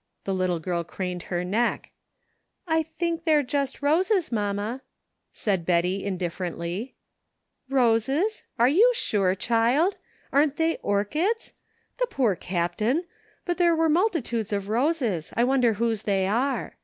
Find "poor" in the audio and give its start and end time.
12.06-12.36